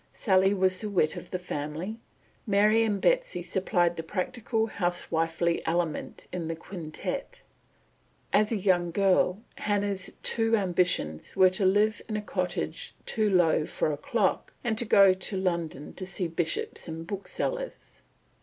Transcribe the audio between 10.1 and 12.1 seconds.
two ambitions were to "live